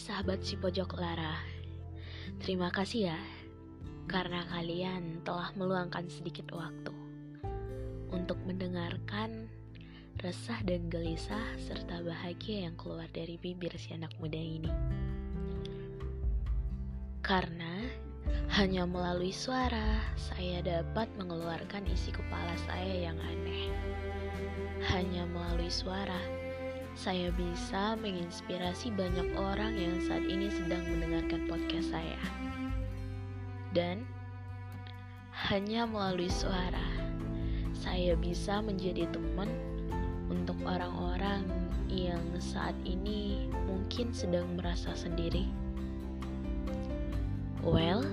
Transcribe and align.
sahabat 0.00 0.40
si 0.40 0.56
pojok 0.56 0.96
lara. 0.96 1.36
Terima 2.40 2.72
kasih 2.72 3.12
ya 3.12 3.20
karena 4.08 4.48
kalian 4.48 5.20
telah 5.28 5.52
meluangkan 5.60 6.08
sedikit 6.08 6.48
waktu 6.56 6.88
untuk 8.08 8.40
mendengarkan 8.48 9.52
resah 10.24 10.56
dan 10.64 10.88
gelisah 10.88 11.44
serta 11.60 12.00
bahagia 12.00 12.64
yang 12.64 12.74
keluar 12.80 13.12
dari 13.12 13.36
bibir 13.36 13.76
si 13.76 13.92
anak 13.92 14.16
muda 14.16 14.40
ini. 14.40 14.72
Karena 17.20 17.84
hanya 18.56 18.88
melalui 18.88 19.36
suara 19.36 20.00
saya 20.16 20.64
dapat 20.64 21.12
mengeluarkan 21.20 21.84
isi 21.92 22.08
kepala 22.08 22.56
saya 22.64 23.12
yang 23.12 23.20
aneh. 23.20 23.68
Hanya 24.80 25.28
melalui 25.28 25.68
suara 25.68 26.40
saya 27.00 27.32
bisa 27.32 27.96
menginspirasi 27.96 28.92
banyak 28.92 29.32
orang 29.32 29.72
yang 29.72 29.96
saat 30.04 30.20
ini 30.20 30.52
sedang 30.52 30.84
mendengarkan 30.84 31.48
podcast 31.48 31.96
saya. 31.96 32.20
Dan 33.72 34.04
hanya 35.32 35.88
melalui 35.88 36.28
suara, 36.28 36.84
saya 37.72 38.12
bisa 38.20 38.60
menjadi 38.60 39.08
teman 39.16 39.48
untuk 40.28 40.60
orang-orang 40.68 41.48
yang 41.88 42.20
saat 42.36 42.76
ini 42.84 43.48
mungkin 43.64 44.12
sedang 44.12 44.60
merasa 44.60 44.92
sendiri. 44.92 45.48
Well, 47.64 48.04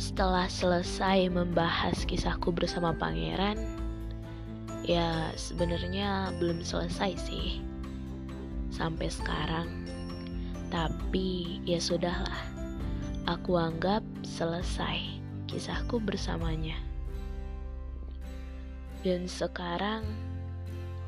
setelah 0.00 0.48
selesai 0.48 1.28
membahas 1.28 2.08
kisahku 2.08 2.56
bersama 2.56 2.96
pangeran, 2.96 3.60
ya 4.80 5.28
sebenarnya 5.36 6.32
belum 6.40 6.64
selesai 6.64 7.20
sih 7.20 7.73
sampai 8.74 9.06
sekarang. 9.06 9.70
Tapi 10.74 11.62
ya 11.62 11.78
sudahlah, 11.78 12.42
aku 13.30 13.54
anggap 13.54 14.02
selesai 14.26 14.98
kisahku 15.46 16.02
bersamanya. 16.02 16.74
Dan 19.06 19.30
sekarang, 19.30 20.02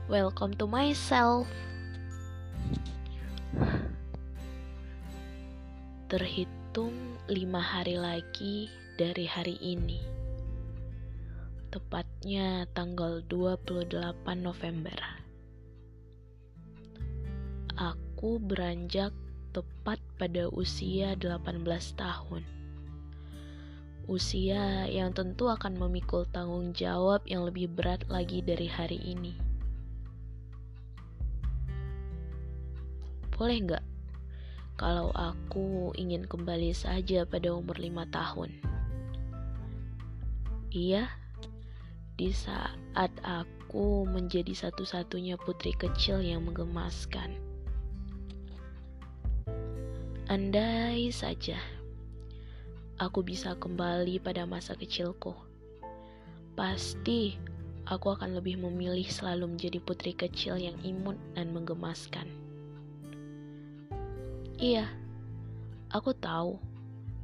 welcome 0.06 0.54
to 0.54 0.70
myself. 0.70 1.50
Terhitung 6.06 6.94
lima 7.26 7.58
hari 7.58 7.98
lagi 7.98 8.70
dari 8.94 9.26
hari 9.26 9.58
ini. 9.58 9.98
Tepatnya 11.74 12.70
tanggal 12.70 13.26
28 13.26 13.90
November 14.38 15.15
aku 18.16 18.40
beranjak 18.40 19.12
tepat 19.52 20.00
pada 20.16 20.48
usia 20.48 21.12
18 21.20 21.60
tahun. 22.00 22.48
Usia 24.08 24.88
yang 24.88 25.12
tentu 25.12 25.52
akan 25.52 25.76
memikul 25.76 26.24
tanggung 26.32 26.72
jawab 26.72 27.20
yang 27.28 27.44
lebih 27.44 27.68
berat 27.68 28.08
lagi 28.08 28.40
dari 28.40 28.72
hari 28.72 28.96
ini. 29.04 29.36
Boleh 33.36 33.68
nggak 33.68 33.84
kalau 34.80 35.12
aku 35.12 35.92
ingin 36.00 36.24
kembali 36.24 36.72
saja 36.72 37.28
pada 37.28 37.52
umur 37.52 37.76
lima 37.76 38.08
tahun? 38.08 38.48
Iya, 40.72 41.04
di 42.16 42.32
saat 42.32 43.12
aku 43.20 44.08
menjadi 44.08 44.56
satu-satunya 44.56 45.36
putri 45.36 45.76
kecil 45.76 46.24
yang 46.24 46.48
menggemaskan 46.48 47.44
Andai 50.26 51.06
saja 51.14 51.54
aku 52.98 53.22
bisa 53.22 53.54
kembali 53.54 54.18
pada 54.18 54.42
masa 54.42 54.74
kecilku, 54.74 55.30
pasti 56.58 57.38
aku 57.86 58.10
akan 58.10 58.34
lebih 58.34 58.58
memilih 58.58 59.06
selalu 59.06 59.54
menjadi 59.54 59.78
putri 59.78 60.18
kecil 60.18 60.58
yang 60.58 60.74
imut 60.82 61.14
dan 61.38 61.54
menggemaskan. 61.54 62.26
Iya, 64.58 64.90
aku 65.94 66.10
tahu, 66.18 66.58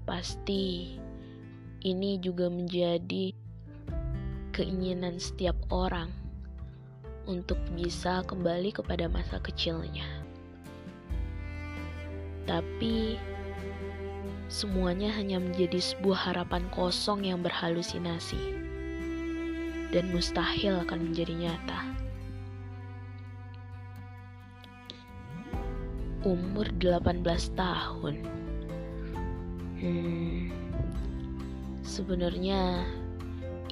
pasti 0.06 0.94
ini 1.82 2.22
juga 2.22 2.46
menjadi 2.46 3.34
keinginan 4.54 5.18
setiap 5.18 5.58
orang 5.74 6.14
untuk 7.26 7.58
bisa 7.74 8.22
kembali 8.30 8.70
kepada 8.70 9.10
masa 9.10 9.42
kecilnya. 9.42 10.21
Tapi 12.44 13.16
semuanya 14.52 15.14
hanya 15.16 15.40
menjadi 15.40 15.80
sebuah 15.80 16.32
harapan 16.32 16.66
kosong 16.74 17.24
yang 17.24 17.40
berhalusinasi 17.40 18.62
dan 19.92 20.08
mustahil 20.08 20.80
akan 20.82 21.12
menjadi 21.12 21.34
nyata. 21.36 21.80
Umur 26.24 26.70
18 26.80 27.22
tahun. 27.58 28.14
Hmm, 29.82 30.54
sebenarnya 31.82 32.86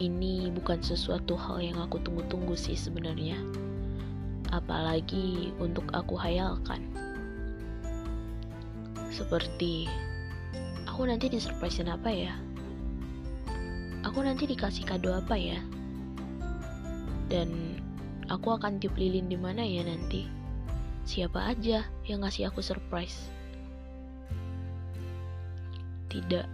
ini 0.01 0.51
bukan 0.51 0.83
sesuatu 0.83 1.39
hal 1.39 1.63
yang 1.63 1.79
aku 1.79 2.03
tunggu-tunggu 2.03 2.59
sih 2.59 2.75
sebenarnya. 2.75 3.39
Apalagi 4.51 5.55
untuk 5.63 5.87
aku 5.95 6.19
hayalkan. 6.19 7.10
Seperti, 9.11 9.91
aku 10.87 11.11
nanti 11.11 11.27
disurprisein 11.27 11.91
apa 11.91 12.11
ya? 12.15 12.35
Aku 14.07 14.23
nanti 14.23 14.47
dikasih 14.47 14.87
kado 14.87 15.11
apa 15.11 15.35
ya? 15.35 15.59
Dan 17.27 17.75
aku 18.31 18.55
akan 18.55 18.79
tiup 18.79 18.95
lilin 18.95 19.27
di 19.27 19.35
mana 19.35 19.67
ya 19.67 19.83
nanti? 19.83 20.31
Siapa 21.03 21.43
aja 21.43 21.83
yang 22.07 22.23
ngasih 22.23 22.55
aku 22.55 22.63
surprise? 22.63 23.27
Tidak. 26.07 26.47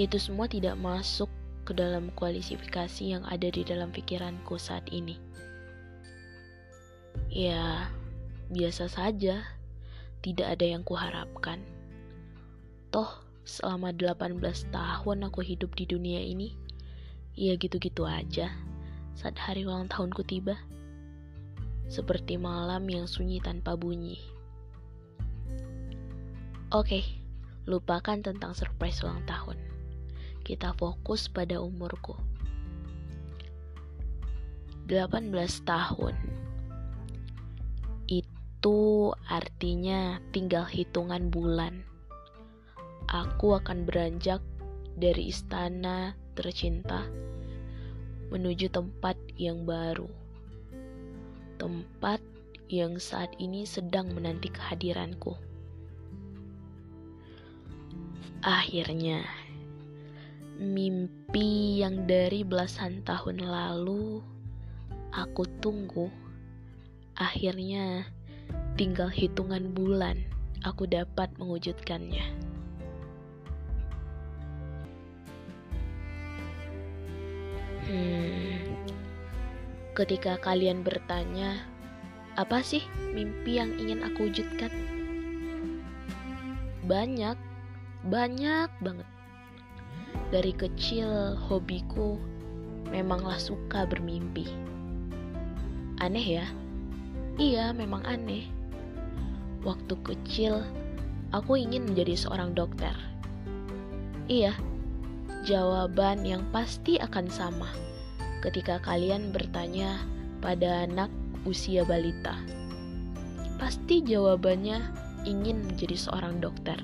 Itu 0.00 0.16
semua 0.16 0.48
tidak 0.48 0.80
masuk 0.80 1.28
ke 1.68 1.76
dalam 1.76 2.08
kualifikasi 2.16 3.04
yang 3.04 3.24
ada 3.28 3.52
di 3.52 3.62
dalam 3.62 3.92
pikiranku 3.92 4.56
saat 4.56 4.88
ini. 4.88 5.20
Ya, 7.28 7.92
biasa 8.48 8.88
saja 8.88 9.44
tidak 10.22 10.54
ada 10.58 10.66
yang 10.66 10.86
kuharapkan. 10.86 11.58
Toh, 12.94 13.10
selama 13.42 13.90
18 13.90 14.38
tahun 14.70 15.18
aku 15.26 15.42
hidup 15.42 15.74
di 15.74 15.84
dunia 15.84 16.22
ini, 16.22 16.54
ya 17.34 17.58
gitu-gitu 17.58 18.06
aja 18.06 18.54
saat 19.18 19.34
hari 19.36 19.66
ulang 19.66 19.90
tahunku 19.90 20.22
tiba. 20.24 20.56
Seperti 21.90 22.40
malam 22.40 22.88
yang 22.88 23.04
sunyi 23.04 23.42
tanpa 23.42 23.76
bunyi. 23.76 24.16
Oke, 26.72 27.04
lupakan 27.68 28.16
tentang 28.16 28.56
surprise 28.56 29.04
ulang 29.04 29.20
tahun. 29.28 29.60
Kita 30.40 30.72
fokus 30.78 31.28
pada 31.28 31.60
umurku. 31.60 32.16
18 34.88 35.30
tahun 35.68 36.14
itu 38.62 39.10
artinya 39.26 40.22
tinggal 40.30 40.62
hitungan 40.62 41.34
bulan. 41.34 41.82
Aku 43.10 43.58
akan 43.58 43.82
beranjak 43.82 44.38
dari 44.94 45.34
istana 45.34 46.14
tercinta 46.38 47.02
menuju 48.30 48.70
tempat 48.70 49.18
yang 49.34 49.66
baru. 49.66 50.06
Tempat 51.58 52.22
yang 52.70 53.02
saat 53.02 53.34
ini 53.42 53.66
sedang 53.66 54.14
menanti 54.14 54.46
kehadiranku. 54.54 55.34
Akhirnya, 58.46 59.26
mimpi 60.62 61.82
yang 61.82 62.06
dari 62.06 62.46
belasan 62.46 63.02
tahun 63.02 63.42
lalu 63.42 64.22
aku 65.10 65.50
tunggu 65.58 66.06
akhirnya 67.18 68.06
tinggal 68.82 69.06
hitungan 69.06 69.70
bulan 69.78 70.18
aku 70.66 70.90
dapat 70.90 71.30
mewujudkannya. 71.38 72.26
Hmm, 77.86 78.58
ketika 79.94 80.34
kalian 80.42 80.82
bertanya, 80.82 81.62
apa 82.34 82.58
sih 82.58 82.82
mimpi 83.14 83.62
yang 83.62 83.70
ingin 83.78 84.02
aku 84.02 84.26
wujudkan? 84.26 84.74
Banyak, 86.82 87.38
banyak 88.10 88.66
banget. 88.82 89.06
Dari 90.34 90.50
kecil, 90.58 91.38
hobiku 91.38 92.18
memanglah 92.90 93.38
suka 93.38 93.86
bermimpi. 93.86 94.50
Aneh 96.02 96.42
ya? 96.42 96.46
Iya, 97.38 97.70
memang 97.70 98.02
aneh 98.10 98.61
Waktu 99.62 99.94
kecil, 100.02 100.66
Aku 101.32 101.56
ingin 101.56 101.88
menjadi 101.88 102.12
seorang 102.12 102.52
dokter. 102.52 102.92
Iya, 104.28 104.52
jawaban 105.48 106.28
yang 106.28 106.44
pasti 106.52 107.00
akan 107.00 107.32
sama 107.32 107.72
ketika 108.44 108.76
kalian 108.84 109.32
bertanya 109.32 110.04
pada 110.44 110.84
anak 110.84 111.08
usia 111.48 111.88
balita. 111.88 112.36
Pasti 113.56 114.04
jawabannya 114.04 114.84
ingin 115.24 115.64
menjadi 115.64 115.96
seorang 115.96 116.36
dokter. 116.44 116.76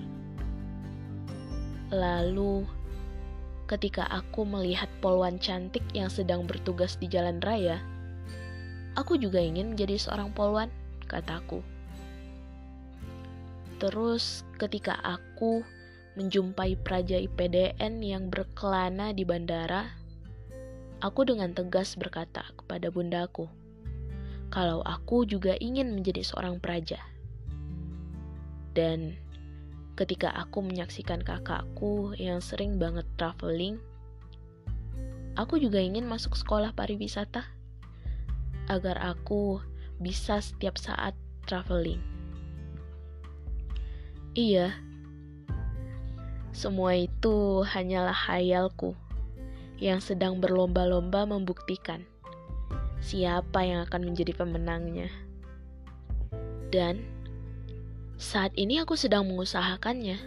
Lalu, 1.93 2.65
ketika 3.69 4.09
aku 4.09 4.49
melihat 4.49 4.89
poluan 5.05 5.37
cantik 5.37 5.85
yang 5.93 6.09
sedang 6.09 6.49
bertugas 6.49 6.97
di 6.97 7.05
jalan 7.05 7.37
raya, 7.45 7.85
aku 8.97 9.21
juga 9.21 9.45
ingin 9.45 9.77
menjadi 9.77 10.01
seorang 10.09 10.33
poluan, 10.33 10.73
kataku. 11.05 11.61
Terus, 13.79 14.43
ketika 14.59 14.99
aku 15.07 15.63
menjumpai 16.19 16.75
praja 16.83 17.15
IPDN 17.15 18.03
yang 18.03 18.27
berkelana 18.27 19.15
di 19.15 19.23
bandara, 19.23 19.95
aku 20.99 21.23
dengan 21.23 21.55
tegas 21.55 21.95
berkata 21.95 22.43
kepada 22.59 22.91
bundaku, 22.91 23.47
kalau 24.51 24.83
aku 24.83 25.23
juga 25.23 25.55
ingin 25.63 25.95
menjadi 25.95 26.27
seorang 26.27 26.59
praja. 26.59 26.99
Dan 28.75 29.15
ketika 29.95 30.35
aku 30.35 30.59
menyaksikan 30.59 31.23
kakakku 31.23 32.19
yang 32.19 32.43
sering 32.43 32.83
banget 32.83 33.07
traveling, 33.15 33.79
aku 35.39 35.63
juga 35.63 35.79
ingin 35.79 36.03
masuk 36.03 36.35
sekolah 36.35 36.75
pariwisata 36.75 37.47
agar 38.67 38.99
aku 38.99 39.63
bisa 40.03 40.43
setiap 40.43 40.75
saat 40.75 41.15
traveling. 41.47 42.18
Iya, 44.37 44.77
semua 46.59 46.99
itu 46.99 47.63
hanyalah 47.63 48.13
hayalku 48.13 48.99
yang 49.79 50.03
sedang 50.03 50.43
berlomba-lomba 50.43 51.23
membuktikan 51.23 52.03
siapa 52.99 53.63
yang 53.63 53.87
akan 53.87 54.11
menjadi 54.11 54.35
pemenangnya. 54.35 55.07
Dan 56.69 57.01
saat 58.19 58.51
ini 58.59 58.83
aku 58.83 58.99
sedang 58.99 59.25
mengusahakannya. 59.31 60.19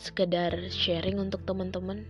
Sekedar 0.00 0.72
sharing 0.72 1.20
untuk 1.20 1.44
teman-teman. 1.46 2.08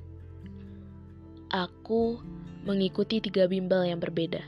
Aku 1.53 2.23
mengikuti 2.65 3.21
tiga 3.21 3.45
bimbel 3.51 3.85
yang 3.85 4.01
berbeda. 4.01 4.41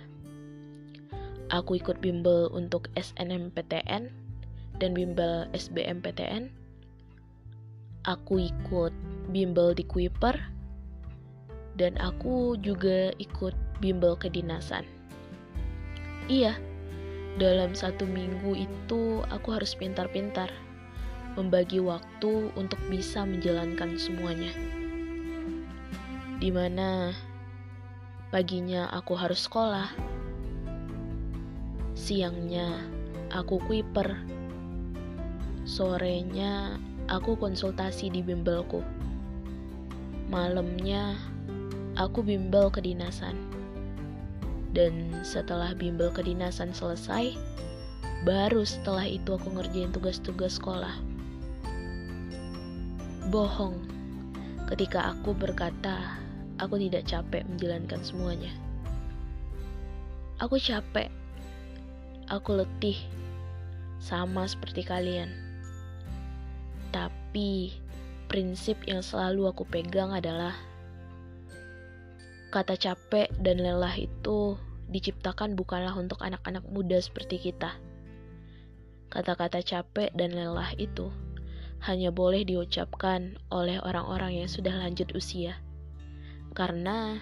Aku 1.53 1.77
ikut 1.77 2.01
bimbel 2.01 2.49
untuk 2.55 2.89
SNMPTN 2.97 4.24
dan 4.83 4.93
bimbel 4.93 5.47
SBMPTN 5.55 6.65
aku 8.05 8.53
ikut 8.53 8.93
bimbel 9.33 9.73
di 9.73 9.83
Kuiper 9.89 10.37
dan 11.75 11.97
aku 11.99 12.55
juga 12.61 13.11
ikut 13.19 13.57
bimbel 13.83 14.15
kedinasan. 14.15 14.87
Iya, 16.31 16.55
dalam 17.41 17.75
satu 17.75 18.07
minggu 18.07 18.55
itu 18.55 19.25
aku 19.33 19.59
harus 19.59 19.75
pintar-pintar 19.75 20.53
membagi 21.35 21.83
waktu 21.83 22.55
untuk 22.55 22.79
bisa 22.87 23.27
menjalankan 23.27 23.99
semuanya. 23.99 24.55
Di 26.39 26.55
mana 26.55 27.11
paginya 28.31 28.87
aku 28.95 29.19
harus 29.19 29.51
sekolah, 29.51 29.91
siangnya 31.99 32.87
aku 33.35 33.59
kuiper, 33.67 34.15
sorenya 35.65 36.77
aku 37.09 37.41
konsultasi 37.41 38.13
di 38.13 38.21
bimbelku. 38.21 38.85
Malamnya, 40.29 41.17
aku 41.97 42.21
bimbel 42.21 42.69
kedinasan. 42.69 43.37
Dan 44.77 45.25
setelah 45.25 45.73
bimbel 45.73 46.13
kedinasan 46.13 46.77
selesai, 46.77 47.33
baru 48.29 48.61
setelah 48.65 49.09
itu 49.09 49.37
aku 49.37 49.57
ngerjain 49.57 49.93
tugas-tugas 49.93 50.61
sekolah. 50.61 51.01
Bohong 53.33 53.81
ketika 54.69 55.17
aku 55.17 55.33
berkata 55.33 56.21
aku 56.61 56.77
tidak 56.77 57.09
capek 57.09 57.45
menjalankan 57.49 58.01
semuanya. 58.05 58.53
Aku 60.43 60.59
capek, 60.59 61.09
aku 62.27 62.59
letih, 62.59 62.99
sama 64.03 64.45
seperti 64.51 64.83
kalian 64.83 65.44
tapi 67.35 67.75
prinsip 68.31 68.79
yang 68.87 69.03
selalu 69.03 69.51
aku 69.51 69.67
pegang 69.67 70.15
adalah 70.15 70.55
kata 72.55 72.79
capek 72.79 73.27
dan 73.43 73.59
lelah 73.59 73.91
itu 73.99 74.55
diciptakan 74.87 75.59
bukanlah 75.59 75.99
untuk 75.99 76.23
anak-anak 76.23 76.63
muda 76.71 76.95
seperti 77.03 77.43
kita. 77.43 77.75
Kata-kata 79.11 79.67
capek 79.67 80.15
dan 80.15 80.39
lelah 80.39 80.79
itu 80.79 81.11
hanya 81.83 82.15
boleh 82.15 82.47
diucapkan 82.47 83.35
oleh 83.51 83.83
orang-orang 83.83 84.39
yang 84.39 84.47
sudah 84.47 84.79
lanjut 84.79 85.11
usia. 85.11 85.59
Karena 86.55 87.19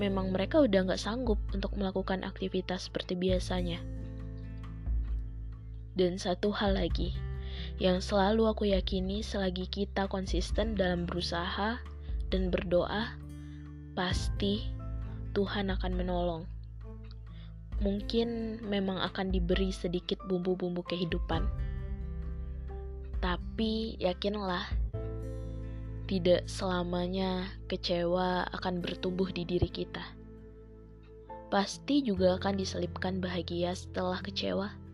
memang 0.00 0.32
mereka 0.32 0.64
udah 0.64 0.88
gak 0.88 1.04
sanggup 1.04 1.36
untuk 1.52 1.76
melakukan 1.76 2.24
aktivitas 2.24 2.88
seperti 2.88 3.12
biasanya. 3.12 3.76
Dan 5.92 6.16
satu 6.16 6.48
hal 6.48 6.80
lagi, 6.80 7.27
yang 7.78 8.02
selalu 8.02 8.50
aku 8.50 8.66
yakini 8.74 9.22
selagi 9.22 9.70
kita 9.70 10.10
konsisten 10.10 10.74
dalam 10.74 11.06
berusaha 11.06 11.78
dan 12.26 12.50
berdoa, 12.50 13.14
pasti 13.94 14.66
Tuhan 15.30 15.70
akan 15.70 15.92
menolong. 15.94 16.42
Mungkin 17.78 18.58
memang 18.66 18.98
akan 18.98 19.30
diberi 19.30 19.70
sedikit 19.70 20.18
bumbu-bumbu 20.26 20.82
kehidupan, 20.90 21.46
tapi 23.22 23.94
yakinlah, 24.02 24.66
tidak 26.10 26.50
selamanya 26.50 27.46
kecewa 27.70 28.42
akan 28.58 28.82
bertumbuh 28.82 29.30
di 29.30 29.46
diri 29.46 29.70
kita. 29.70 30.02
Pasti 31.46 32.02
juga 32.02 32.34
akan 32.42 32.58
diselipkan 32.58 33.22
bahagia 33.22 33.70
setelah 33.78 34.18
kecewa 34.18 34.87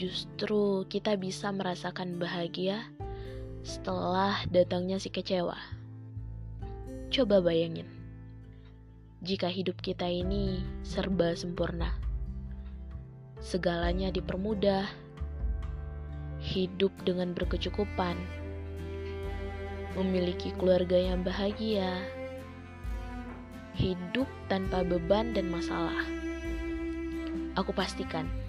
justru 0.00 0.88
kita 0.88 1.12
bisa 1.20 1.52
merasakan 1.52 2.16
bahagia 2.16 2.88
setelah 3.60 4.40
datangnya 4.48 4.96
si 4.96 5.12
kecewa. 5.12 5.60
Coba 7.12 7.44
bayangin, 7.44 7.84
jika 9.20 9.52
hidup 9.52 9.76
kita 9.84 10.08
ini 10.08 10.64
serba 10.80 11.36
sempurna, 11.36 11.92
segalanya 13.44 14.08
dipermudah, 14.08 14.88
hidup 16.40 16.96
dengan 17.04 17.36
berkecukupan, 17.36 18.16
memiliki 20.00 20.48
keluarga 20.56 20.96
yang 20.96 21.20
bahagia, 21.20 22.00
hidup 23.76 24.32
tanpa 24.48 24.80
beban 24.80 25.36
dan 25.36 25.52
masalah. 25.52 26.08
Aku 27.60 27.76
pastikan 27.76 28.39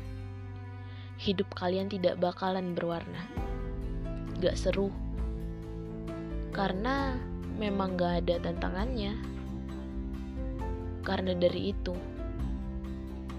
hidup 1.22 1.54
kalian 1.54 1.86
tidak 1.86 2.18
bakalan 2.18 2.74
berwarna. 2.74 3.30
Gak 4.42 4.58
seru. 4.58 4.90
Karena 6.50 7.14
memang 7.62 7.94
gak 7.94 8.26
ada 8.26 8.42
tantangannya. 8.42 9.14
Karena 11.06 11.38
dari 11.38 11.78
itu, 11.78 11.94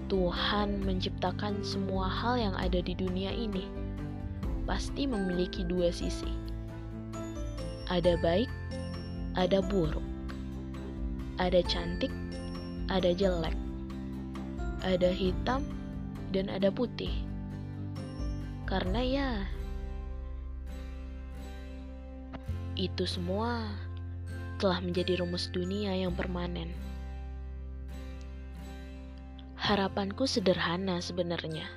Tuhan 0.07 0.79
menciptakan 0.87 1.59
semua 1.59 2.07
hal 2.07 2.39
yang 2.39 2.55
ada 2.55 2.79
di 2.79 2.95
dunia 2.95 3.35
ini 3.35 3.67
pasti 4.63 5.03
memiliki 5.03 5.67
dua 5.67 5.91
sisi. 5.91 6.31
Ada 7.91 8.15
baik, 8.23 8.47
ada 9.35 9.59
buruk. 9.59 10.03
Ada 11.35 11.59
cantik, 11.67 12.15
ada 12.87 13.11
jelek. 13.11 13.55
Ada 14.87 15.11
hitam, 15.11 15.67
dan 16.31 16.47
ada 16.47 16.71
putih. 16.71 17.11
Karena 18.63 19.01
ya 19.03 19.29
itu 22.73 23.05
semua 23.05 23.69
telah 24.57 24.81
menjadi 24.81 25.21
rumus 25.21 25.51
dunia 25.53 25.93
yang 25.93 26.15
permanen. 26.17 26.73
Harapanku 29.59 30.25
sederhana 30.25 30.99
sebenarnya. 30.99 31.69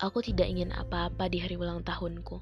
Aku 0.00 0.24
tidak 0.24 0.48
ingin 0.48 0.72
apa-apa 0.72 1.28
di 1.28 1.40
hari 1.40 1.60
ulang 1.60 1.84
tahunku. 1.84 2.40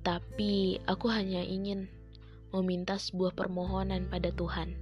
Tapi 0.00 0.80
aku 0.88 1.06
hanya 1.12 1.44
ingin 1.44 1.88
meminta 2.54 2.96
sebuah 2.96 3.36
permohonan 3.36 4.08
pada 4.08 4.32
Tuhan 4.32 4.76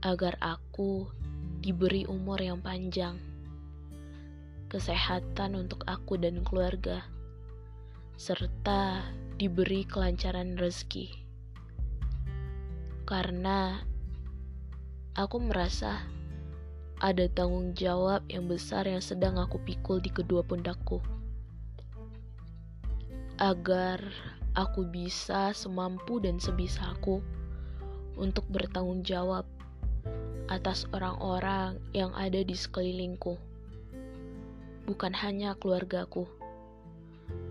agar 0.00 0.38
aku 0.38 1.10
diberi 1.58 2.06
umur 2.06 2.38
yang 2.38 2.62
panjang 2.62 3.18
kesehatan 4.68 5.56
untuk 5.56 5.82
aku 5.88 6.20
dan 6.20 6.44
keluarga, 6.44 7.00
serta 8.20 9.00
diberi 9.40 9.88
kelancaran 9.88 10.60
rezeki. 10.60 11.08
Karena 13.08 13.80
aku 15.16 15.40
merasa 15.40 16.04
ada 17.00 17.24
tanggung 17.32 17.72
jawab 17.72 18.20
yang 18.28 18.44
besar 18.50 18.84
yang 18.84 19.00
sedang 19.00 19.40
aku 19.40 19.56
pikul 19.64 20.04
di 20.04 20.12
kedua 20.12 20.44
pundakku. 20.44 21.00
Agar 23.40 24.02
aku 24.52 24.84
bisa 24.84 25.54
semampu 25.54 26.20
dan 26.20 26.36
sebisaku 26.42 27.24
untuk 28.18 28.44
bertanggung 28.50 29.06
jawab 29.06 29.46
atas 30.50 30.90
orang-orang 30.90 31.78
yang 31.94 32.10
ada 32.18 32.42
di 32.42 32.52
sekelilingku. 32.58 33.47
Bukan 34.88 35.12
hanya 35.12 35.52
keluargaku, 35.60 36.24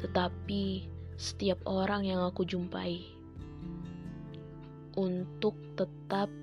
tetapi 0.02 0.90
setiap 1.22 1.62
orang 1.70 2.10
yang 2.10 2.26
aku 2.26 2.42
jumpai. 2.42 3.06
Untuk 4.98 5.54
tetap 5.78 6.34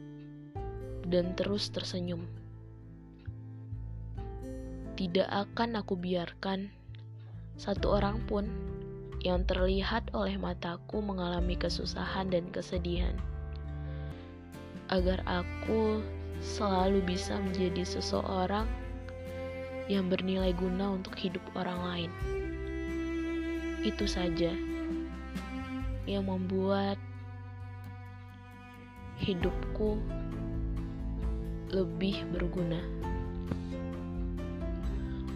dan 1.11 1.35
terus 1.35 1.75
tersenyum. 1.75 2.23
Tidak 4.95 5.27
akan 5.27 5.83
aku 5.83 5.99
biarkan 5.99 6.71
satu 7.59 7.99
orang 7.99 8.23
pun 8.31 8.47
yang 9.27 9.43
terlihat 9.43 10.15
oleh 10.15 10.39
mataku 10.39 11.03
mengalami 11.03 11.59
kesusahan 11.59 12.31
dan 12.31 12.47
kesedihan 12.55 13.19
agar 14.93 15.25
aku 15.25 16.05
selalu 16.45 17.01
bisa 17.03 17.41
menjadi 17.41 17.83
seseorang 17.83 18.69
yang 19.89 20.09
bernilai 20.09 20.57
guna 20.57 20.97
untuk 20.97 21.13
hidup 21.17 21.45
orang 21.53 21.81
lain. 21.85 22.11
Itu 23.85 24.09
saja 24.09 24.53
yang 26.09 26.25
membuat 26.29 26.97
hidupku 29.21 30.01
lebih 31.73 32.25
berguna. 32.33 32.81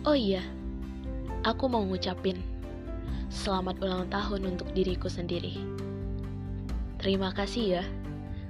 Oh 0.09 0.17
iya, 0.17 0.41
aku 1.45 1.69
mau 1.69 1.85
ngucapin 1.85 2.41
selamat 3.29 3.77
ulang 3.85 4.09
tahun 4.09 4.57
untuk 4.57 4.73
diriku 4.73 5.13
sendiri. 5.13 5.61
Terima 6.99 7.31
kasih 7.31 7.81
ya 7.81 7.85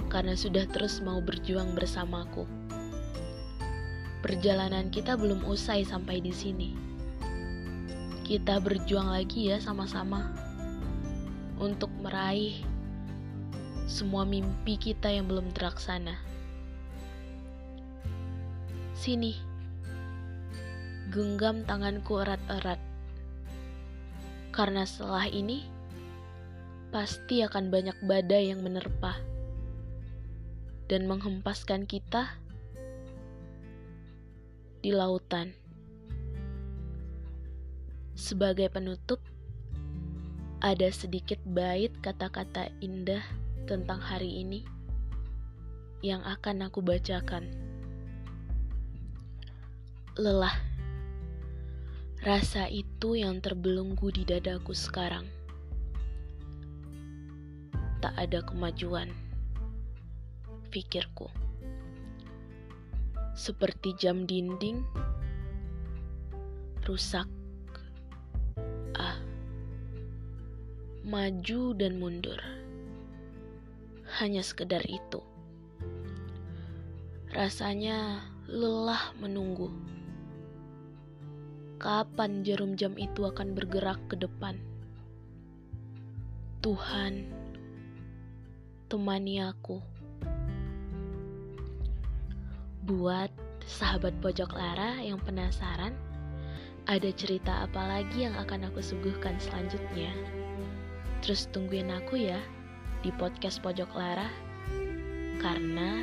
karena 0.08 0.32
sudah 0.38 0.64
terus 0.70 1.02
mau 1.04 1.18
berjuang 1.20 1.74
bersamaku. 1.74 2.57
Perjalanan 4.18 4.90
kita 4.90 5.14
belum 5.14 5.46
usai 5.46 5.86
sampai 5.86 6.18
di 6.18 6.34
sini. 6.34 6.74
Kita 8.26 8.58
berjuang 8.58 9.14
lagi 9.14 9.54
ya 9.54 9.62
sama-sama 9.62 10.34
untuk 11.62 11.88
meraih 12.02 12.58
semua 13.86 14.26
mimpi 14.26 14.74
kita 14.74 15.08
yang 15.08 15.30
belum 15.30 15.54
terlaksana. 15.54 16.18
Sini, 18.98 19.38
genggam 21.14 21.62
tanganku 21.62 22.18
erat-erat. 22.18 22.82
Karena 24.50 24.82
setelah 24.82 25.30
ini, 25.30 25.62
pasti 26.90 27.46
akan 27.46 27.70
banyak 27.70 27.96
badai 28.02 28.50
yang 28.50 28.66
menerpa 28.66 29.16
dan 30.90 31.06
menghempaskan 31.06 31.86
kita 31.86 32.34
di 34.78 34.94
lautan. 34.94 35.50
Sebagai 38.14 38.70
penutup, 38.70 39.18
ada 40.58 40.90
sedikit 40.90 41.38
bait 41.46 41.94
kata-kata 42.02 42.70
indah 42.82 43.22
tentang 43.66 44.02
hari 44.02 44.42
ini 44.42 44.66
yang 46.02 46.22
akan 46.22 46.70
aku 46.70 46.82
bacakan. 46.82 47.50
Lelah, 50.18 50.54
rasa 52.22 52.66
itu 52.70 53.18
yang 53.18 53.38
terbelenggu 53.38 54.10
di 54.10 54.26
dadaku 54.26 54.74
sekarang. 54.74 55.26
Tak 57.98 58.14
ada 58.14 58.42
kemajuan 58.46 59.10
pikirku. 60.70 61.47
Seperti 63.38 63.94
jam 63.94 64.26
dinding 64.26 64.82
rusak. 66.82 67.30
Ah. 68.98 69.14
Maju 71.06 71.70
dan 71.78 72.02
mundur. 72.02 72.42
Hanya 74.18 74.42
sekedar 74.42 74.82
itu. 74.90 75.22
Rasanya 77.30 78.26
lelah 78.50 79.14
menunggu. 79.22 79.70
Kapan 81.78 82.42
jarum 82.42 82.74
jam 82.74 82.98
itu 82.98 83.22
akan 83.22 83.54
bergerak 83.54 84.02
ke 84.10 84.18
depan? 84.18 84.58
Tuhan, 86.58 87.30
temani 88.90 89.46
aku. 89.46 89.78
Buat 92.88 93.28
sahabat 93.68 94.16
pojok 94.24 94.56
Lara 94.56 94.96
yang 95.04 95.20
penasaran, 95.20 95.92
ada 96.88 97.12
cerita 97.12 97.68
apa 97.68 97.84
lagi 97.84 98.24
yang 98.24 98.32
akan 98.32 98.72
aku 98.72 98.80
suguhkan 98.80 99.36
selanjutnya? 99.36 100.08
Terus 101.20 101.52
tungguin 101.52 101.92
aku 101.92 102.16
ya 102.16 102.40
di 103.04 103.12
podcast 103.12 103.60
Pojok 103.60 103.92
Lara. 103.92 104.32
Karena 105.36 106.00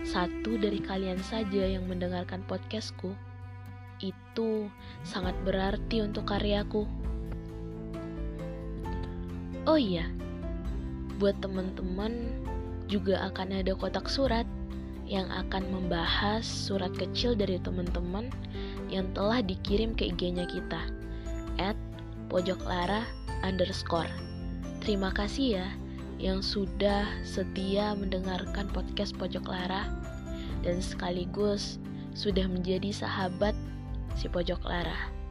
satu 0.00 0.56
dari 0.56 0.80
kalian 0.80 1.20
saja 1.20 1.68
yang 1.68 1.84
mendengarkan 1.84 2.40
podcastku 2.48 3.12
itu 4.00 4.72
sangat 5.04 5.36
berarti 5.44 6.08
untuk 6.08 6.24
karyaku. 6.24 6.88
Oh 9.68 9.76
iya, 9.76 10.08
buat 11.20 11.36
teman-teman 11.44 12.16
juga 12.88 13.28
akan 13.28 13.60
ada 13.60 13.76
kotak 13.76 14.08
surat 14.08 14.48
yang 15.04 15.28
akan 15.28 15.68
membahas 15.68 16.44
surat 16.44 16.92
kecil 16.96 17.36
dari 17.36 17.60
teman-teman 17.60 18.32
yang 18.88 19.04
telah 19.12 19.44
dikirim 19.44 19.92
ke 19.92 20.08
IG-nya 20.12 20.48
kita 20.48 20.80
at 21.60 21.76
pojoklara 22.32 23.04
underscore. 23.44 24.08
Terima 24.80 25.12
kasih 25.12 25.60
ya 25.60 25.68
yang 26.20 26.40
sudah 26.40 27.04
setia 27.26 27.92
mendengarkan 27.98 28.70
podcast 28.72 29.12
Pojok 29.18 29.50
Lara 29.50 29.90
dan 30.64 30.80
sekaligus 30.80 31.76
sudah 32.14 32.46
menjadi 32.46 32.94
sahabat 32.94 33.52
si 34.14 34.30
Pojok 34.30 34.62
Lara. 34.64 35.23